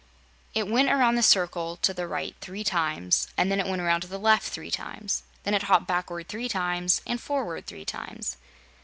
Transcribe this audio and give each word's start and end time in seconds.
It 0.55 0.67
went 0.67 0.89
around 0.89 1.13
the 1.13 1.21
circle 1.21 1.77
to 1.77 1.93
the 1.93 2.07
right 2.07 2.35
three 2.41 2.63
times, 2.63 3.27
and 3.37 3.51
then 3.51 3.59
it 3.59 3.67
went 3.67 3.83
around 3.83 4.01
to 4.01 4.07
the 4.07 4.17
left 4.17 4.47
three 4.47 4.71
times. 4.71 5.21
Then 5.43 5.53
it 5.53 5.61
hopped 5.69 5.85
backward 5.85 6.27
three 6.27 6.49
times 6.49 7.03
and 7.05 7.21
forward 7.21 7.67
three 7.67 7.85
times. 7.85 8.37